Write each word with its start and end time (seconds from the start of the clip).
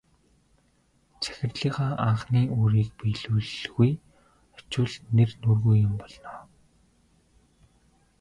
Захирлынхаа 1.21 1.93
анхны 2.07 2.41
үүрийг 2.57 2.89
биелүүлэлгүй 2.99 3.91
очвол 4.57 4.93
нэр 5.15 5.29
нүүргүй 5.41 5.77
юм 5.87 5.93
болно. 6.01 6.31